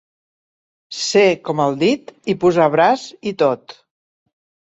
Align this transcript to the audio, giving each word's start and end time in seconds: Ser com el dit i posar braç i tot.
Ser 0.99 1.25
com 1.49 1.59
el 1.65 1.77
dit 1.83 2.09
i 2.33 2.35
posar 2.45 2.67
braç 2.77 3.05
i 3.33 3.37
tot. 3.43 3.77